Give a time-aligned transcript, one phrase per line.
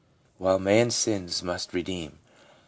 [0.39, 2.17] While man sins man must redeem.